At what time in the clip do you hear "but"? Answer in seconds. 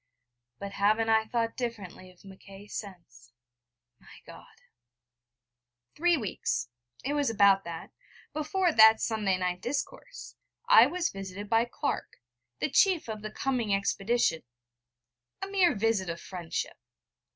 0.57-0.71